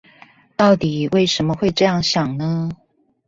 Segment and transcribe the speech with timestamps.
[0.55, 2.71] 到底為什麼會這樣想呢？